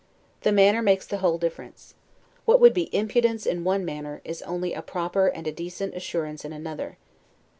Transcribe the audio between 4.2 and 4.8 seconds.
is only